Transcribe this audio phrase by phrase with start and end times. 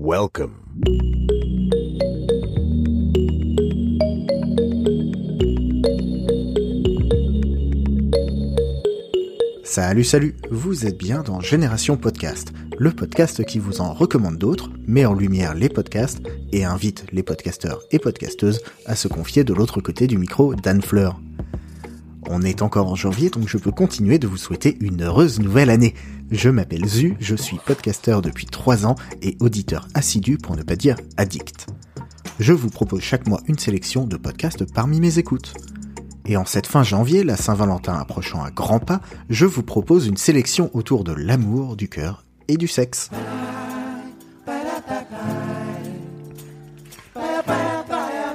[0.00, 0.52] Welcome.
[9.64, 14.70] Salut, salut, vous êtes bien dans Génération Podcast, le podcast qui vous en recommande d'autres,
[14.86, 16.22] met en lumière les podcasts
[16.52, 20.82] et invite les podcasteurs et podcasteuses à se confier de l'autre côté du micro d'Anne
[20.82, 21.20] Fleur.
[22.30, 25.70] On est encore en janvier, donc je peux continuer de vous souhaiter une heureuse nouvelle
[25.70, 25.94] année.
[26.30, 30.76] Je m'appelle Zu, je suis podcasteur depuis 3 ans et auditeur assidu pour ne pas
[30.76, 31.66] dire addict.
[32.38, 35.54] Je vous propose chaque mois une sélection de podcasts parmi mes écoutes.
[36.26, 40.18] Et en cette fin janvier, la Saint-Valentin approchant à grands pas, je vous propose une
[40.18, 43.08] sélection autour de l'amour, du cœur et du sexe.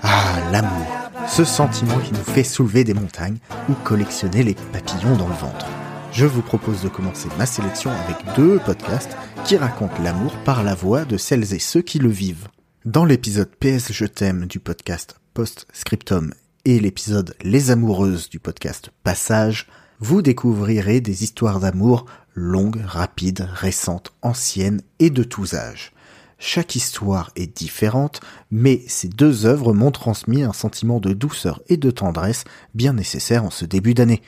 [0.01, 0.87] Ah, l'amour,
[1.27, 3.37] ce sentiment qui nous fait soulever des montagnes
[3.69, 5.67] ou collectionner les papillons dans le ventre.
[6.13, 10.75] Je vous propose de commencer ma sélection avec deux podcasts qui racontent l'amour par la
[10.75, 12.49] voix de celles et ceux qui le vivent.
[12.85, 16.31] Dans l'épisode PS Je t'aime du podcast Post Scriptum
[16.65, 19.67] et l'épisode Les Amoureuses du podcast Passage,
[19.99, 25.93] vous découvrirez des histoires d'amour longues, rapides, récentes, anciennes et de tous âges.
[26.37, 31.77] Chaque histoire est différente, mais ces deux œuvres m'ont transmis un sentiment de douceur et
[31.77, 32.43] de tendresse
[32.75, 34.21] bien nécessaire en ce début d'année.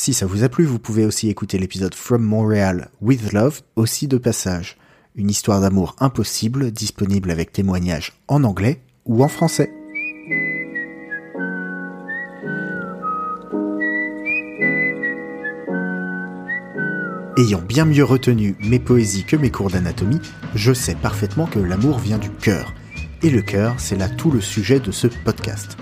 [0.00, 4.06] Si ça vous a plu, vous pouvez aussi écouter l'épisode From Montreal with Love, aussi
[4.06, 4.76] de passage.
[5.16, 9.72] Une histoire d'amour impossible, disponible avec témoignages en anglais ou en français.
[17.36, 20.20] Ayant bien mieux retenu mes poésies que mes cours d'anatomie,
[20.54, 22.72] je sais parfaitement que l'amour vient du cœur.
[23.24, 25.76] Et le cœur, c'est là tout le sujet de ce podcast.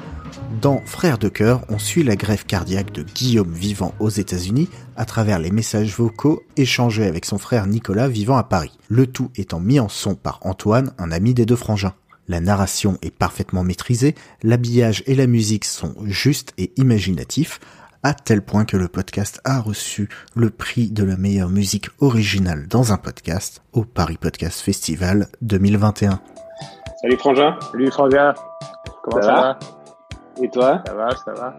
[0.51, 5.05] Dans Frères de cœur, on suit la grève cardiaque de Guillaume vivant aux États-Unis à
[5.05, 8.79] travers les messages vocaux échangés avec son frère Nicolas vivant à Paris.
[8.89, 11.95] Le tout étant mis en son par Antoine, un ami des deux frangins.
[12.29, 17.61] La narration est parfaitement maîtrisée, l'habillage et la musique sont justes et imaginatifs,
[18.03, 22.67] à tel point que le podcast a reçu le prix de la meilleure musique originale
[22.69, 26.21] dans un podcast au Paris Podcast Festival 2021.
[27.03, 27.59] Salut Frangin.
[27.73, 28.34] Salut Frangin.
[29.03, 29.59] Comment ça, Ça va va?
[30.43, 31.59] Et toi Ça va, ça va.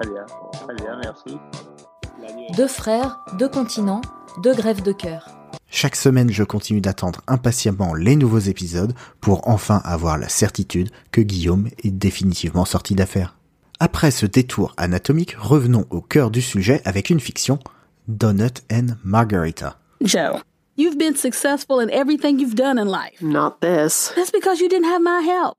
[0.00, 0.26] Très bien.
[0.52, 1.38] Très bien, merci.
[2.56, 4.02] Deux frères, deux continents,
[4.42, 5.28] deux grèves de cœur.
[5.70, 11.20] Chaque semaine, je continue d'attendre impatiemment les nouveaux épisodes pour enfin avoir la certitude que
[11.20, 13.36] Guillaume est définitivement sorti d'affaire.
[13.80, 17.58] Après ce détour anatomique, revenons au cœur du sujet avec une fiction,
[18.08, 19.78] Donut and Margarita.
[20.02, 20.42] Joe,
[20.76, 23.20] you've been successful in everything you've done in life.
[23.22, 24.12] Not this.
[24.16, 25.56] That's because you didn't have my help.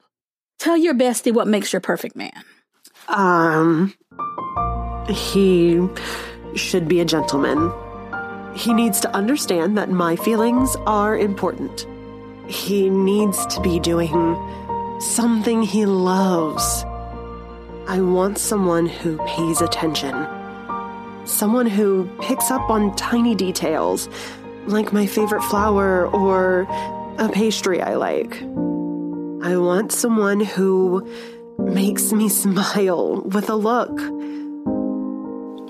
[0.58, 2.44] Tell your bestie what makes your perfect man.
[3.10, 3.94] Um,
[5.10, 5.88] he
[6.56, 7.72] should be a gentleman.
[8.56, 11.88] He needs to understand that my feelings are important.
[12.48, 14.38] He needs to be doing
[15.00, 16.84] something he loves.
[17.88, 20.28] I want someone who pays attention.
[21.26, 24.10] Someone who picks up on tiny details,
[24.66, 26.68] like my favorite flower or
[27.18, 28.42] a pastry I like.
[29.42, 31.08] I want someone who
[31.60, 34.00] makes me smile with a look.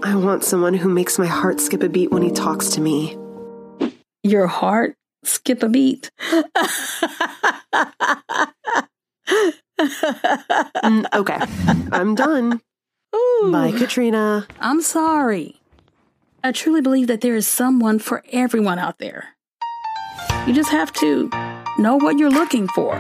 [0.04, 3.18] I want someone who makes my heart skip a beat when he talks to me.
[4.24, 6.12] Your heart skip a beat.
[9.80, 11.38] Mm, okay,
[11.92, 12.62] I'm done.
[13.16, 14.48] Ooh, Bye, Katrina.
[14.60, 15.62] I'm sorry.
[16.44, 19.36] I truly believe that there is someone for everyone out there.
[20.48, 21.30] You just have to
[21.78, 22.96] know what you're looking for.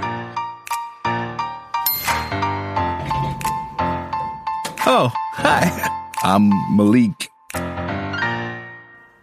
[4.91, 5.69] Oh, hi.
[6.23, 7.29] I'm Malik.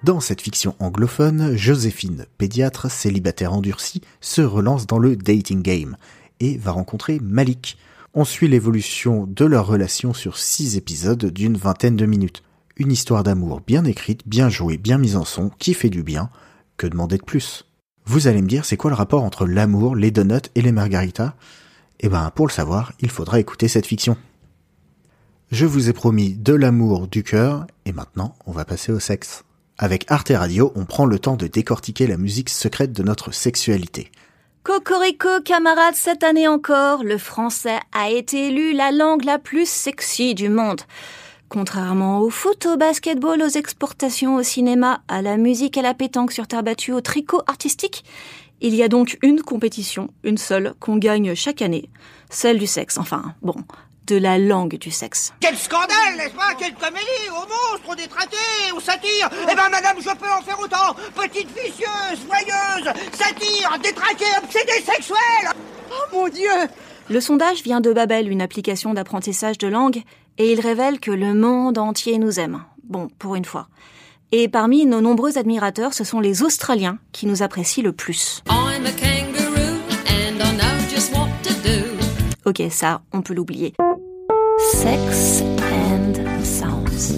[0.05, 5.97] Dans cette fiction anglophone, Joséphine, pédiatre célibataire endurcie, se relance dans le dating game
[6.39, 7.79] et va rencontrer Malik.
[8.15, 12.45] On suit l'évolution de leur relation sur six épisodes d'une vingtaine de minutes.
[12.77, 16.31] Une histoire d'amour bien écrite, bien jouée, bien mise en son, qui fait du bien.
[16.77, 17.65] Que demander de plus?
[18.05, 21.35] Vous allez me dire, c'est quoi le rapport entre l'amour, les donuts et les margaritas?
[21.99, 24.17] Eh ben, pour le savoir, il faudra écouter cette fiction.
[25.53, 29.45] Je vous ai promis de l'amour, du cœur, et maintenant, on va passer au sexe.
[29.79, 34.11] Avec Arte Radio, on prend le temps de décortiquer la musique secrète de notre sexualité.
[34.65, 40.35] Cocorico, camarades, cette année encore, le français a été élu la langue la plus sexy
[40.35, 40.81] du monde.
[41.49, 46.33] Contrairement au foot, au basketball, aux exportations, au cinéma, à la musique, à la pétanque
[46.33, 48.05] sur terre battue, au tricot artistique,
[48.61, 51.89] il y a donc une compétition, une seule, qu'on gagne chaque année,
[52.31, 53.55] celle du sexe, enfin, bon,
[54.07, 55.33] de la langue du sexe.
[55.41, 56.55] Quel scandale, n'est-ce pas?
[56.59, 58.37] Quelle comédie Au monstre, au détraqué,
[58.77, 64.25] au satire Eh ben, madame, je peux en faire autant Petite vicieuse, joyeuse, satire, détraquée,
[64.43, 65.51] obsédée sexuelle
[65.91, 66.51] Oh mon Dieu
[67.11, 70.03] Le sondage vient de Babel, une application d'apprentissage de langue,
[70.39, 72.63] et il révèle que le monde entier nous aime.
[72.85, 73.69] Bon, pour une fois.
[74.33, 78.43] Et parmi nos nombreux admirateurs, ce sont les Australiens qui nous apprécient le plus.
[82.45, 83.75] Ok, ça, on peut l'oublier.
[84.73, 87.15] Sex and Sounds.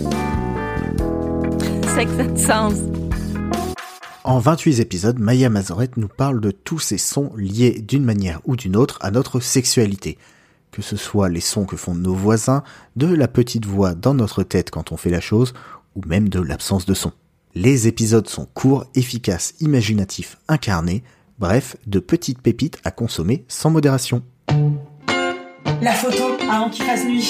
[1.94, 2.82] Sex and Sounds.
[4.22, 8.54] En 28 épisodes, Maya Mazoret nous parle de tous ces sons liés d'une manière ou
[8.54, 10.18] d'une autre à notre sexualité.
[10.72, 12.62] Que ce soit les sons que font nos voisins,
[12.96, 15.54] de la petite voix dans notre tête quand on fait la chose,
[15.96, 17.12] ou même de l'absence de son.
[17.54, 21.02] Les épisodes sont courts, efficaces, imaginatifs, incarnés,
[21.38, 24.22] bref, de petites pépites à consommer sans modération.
[25.80, 27.24] La photo avant qu'il fasse nuit.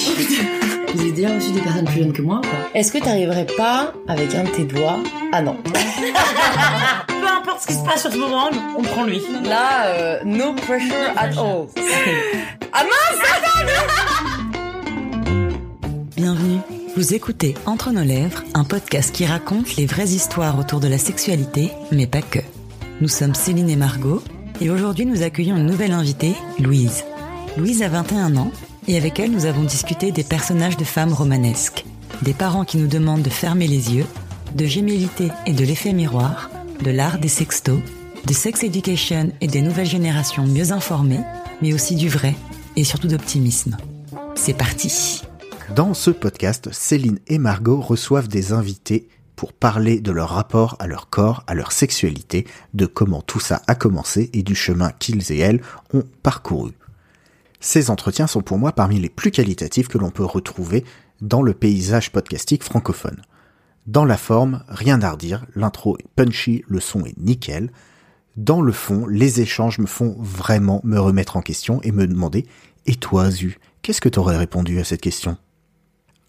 [0.93, 2.41] Vous avez déjà reçu des personnes plus jeunes que moi
[2.73, 4.99] Est-ce que t'arriverais pas avec un de tes doigts
[5.31, 5.55] Ah non.
[7.07, 9.21] Peu importe ce qui se passe sur ce moment, on prend lui.
[9.43, 11.67] Là, euh, no pressure at all.
[12.73, 13.19] ah mince
[16.15, 16.59] Bienvenue.
[16.95, 20.97] Vous écoutez Entre nos lèvres, un podcast qui raconte les vraies histoires autour de la
[20.97, 22.39] sexualité, mais pas que.
[22.99, 24.21] Nous sommes Céline et Margot,
[24.59, 27.05] et aujourd'hui nous accueillons une nouvelle invitée, Louise.
[27.57, 28.51] Louise a 21 ans,
[28.89, 31.85] et avec elle nous avons discuté des personnages de femmes romanesques,
[32.23, 34.05] des parents qui nous demandent de fermer les yeux,
[34.55, 36.49] de gémilité et de l'effet miroir,
[36.83, 37.81] de l'art des sextos,
[38.25, 41.19] de sex education et des nouvelles générations mieux informées,
[41.61, 42.35] mais aussi du vrai
[42.75, 43.77] et surtout d'optimisme.
[44.33, 45.21] C'est parti
[45.75, 50.87] Dans ce podcast, Céline et Margot reçoivent des invités pour parler de leur rapport à
[50.87, 55.31] leur corps, à leur sexualité, de comment tout ça a commencé et du chemin qu'ils
[55.31, 55.61] et elles
[55.93, 56.71] ont parcouru.
[57.59, 60.85] Ces entretiens sont pour moi parmi les plus qualitatifs que l'on peut retrouver
[61.21, 63.21] dans le paysage podcastique francophone.
[63.85, 67.71] Dans la forme, rien à redire, l'intro est punchy, le son est nickel.
[68.37, 72.45] Dans le fond, les échanges me font vraiment me remettre en question et me demander
[72.85, 75.37] Et toi, Zu, qu'est-ce que t'aurais répondu à cette question?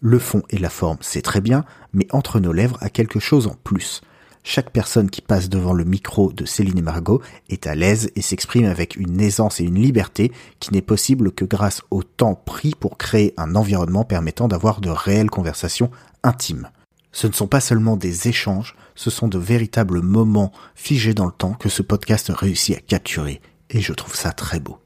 [0.01, 1.63] Le fond et la forme, c'est très bien,
[1.93, 4.01] mais entre nos lèvres a quelque chose en plus.
[4.43, 8.21] Chaque personne qui passe devant le micro de Céline et Margot est à l'aise et
[8.21, 12.73] s'exprime avec une aisance et une liberté qui n'est possible que grâce au temps pris
[12.77, 15.91] pour créer un environnement permettant d'avoir de réelles conversations
[16.23, 16.69] intimes.
[17.11, 21.31] Ce ne sont pas seulement des échanges, ce sont de véritables moments figés dans le
[21.31, 24.77] temps que ce podcast réussit à capturer, et je trouve ça très beau.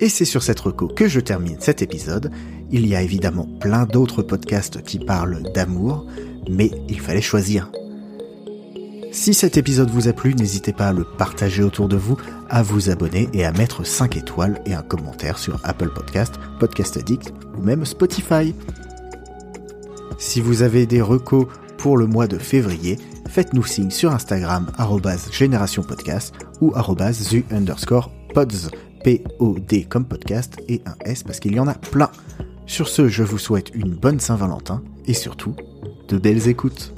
[0.00, 2.32] Et c'est sur cette reco que je termine cet épisode.
[2.72, 6.06] Il y a évidemment plein d'autres podcasts qui parlent d'amour,
[6.48, 7.70] mais il fallait choisir.
[9.12, 12.16] Si cet épisode vous a plu, n'hésitez pas à le partager autour de vous,
[12.48, 16.96] à vous abonner et à mettre 5 étoiles et un commentaire sur Apple Podcast, Podcast
[16.96, 18.54] Addict ou même Spotify.
[20.18, 21.46] Si vous avez des recos
[21.76, 24.70] pour le mois de février, faites-nous signe sur Instagram
[25.32, 26.72] génération podcast ou
[27.12, 28.70] zu underscore pods,
[29.02, 32.10] P-O-D comme podcast et un S parce qu'il y en a plein.
[32.70, 35.56] Sur ce, je vous souhaite une bonne Saint-Valentin et surtout
[36.06, 36.94] de belles écoutes.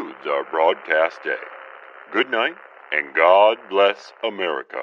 [0.00, 1.34] Concludes our broadcast day.
[2.12, 2.54] Good night,
[2.92, 4.82] and God bless America.